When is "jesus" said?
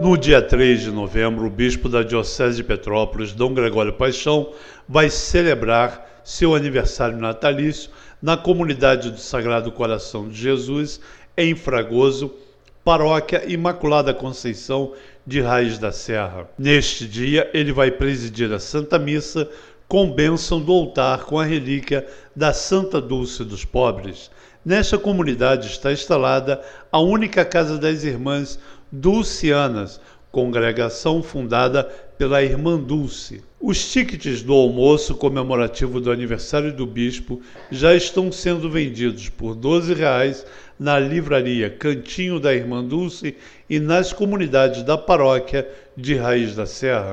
10.34-11.00